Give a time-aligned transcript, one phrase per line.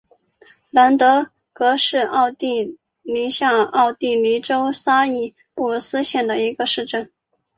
[0.71, 7.11] 兰德格是奥地利下奥地利州沙伊布斯县的一个市镇。